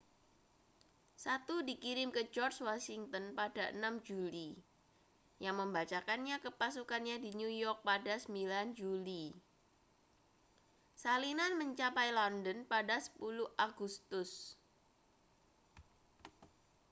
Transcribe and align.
satu 1.25 1.55
dikirim 1.69 2.09
ke 2.15 2.21
george 2.33 2.59
washington 2.69 3.25
pada 3.39 3.65
6 3.69 4.01
juli 4.09 4.49
yang 5.45 5.55
membacakannya 5.61 6.37
ke 6.43 6.49
pasukannya 6.61 7.15
di 7.25 7.29
new 7.39 7.51
york 7.65 7.79
pada 7.89 8.15
9 8.17 8.73
juli 8.79 9.25
salinan 11.03 11.51
mencapai 11.61 12.07
london 12.19 12.57
pada 12.73 12.95
10 12.97 13.45
agustus 13.67 14.31